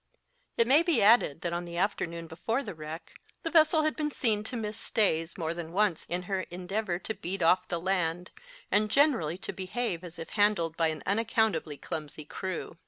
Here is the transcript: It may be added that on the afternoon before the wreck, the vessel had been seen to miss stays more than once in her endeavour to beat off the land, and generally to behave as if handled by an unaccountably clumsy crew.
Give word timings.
It 0.57 0.65
may 0.65 0.81
be 0.81 0.99
added 1.03 1.41
that 1.41 1.53
on 1.53 1.63
the 1.63 1.77
afternoon 1.77 2.25
before 2.25 2.63
the 2.63 2.73
wreck, 2.73 3.19
the 3.43 3.51
vessel 3.51 3.83
had 3.83 3.95
been 3.95 4.09
seen 4.09 4.43
to 4.45 4.57
miss 4.57 4.75
stays 4.75 5.37
more 5.37 5.53
than 5.53 5.71
once 5.73 6.05
in 6.05 6.23
her 6.23 6.39
endeavour 6.49 6.97
to 6.97 7.13
beat 7.13 7.43
off 7.43 7.67
the 7.67 7.79
land, 7.79 8.31
and 8.71 8.89
generally 8.89 9.37
to 9.37 9.53
behave 9.53 10.03
as 10.03 10.17
if 10.17 10.31
handled 10.31 10.75
by 10.75 10.87
an 10.87 11.03
unaccountably 11.05 11.77
clumsy 11.77 12.25
crew. 12.25 12.79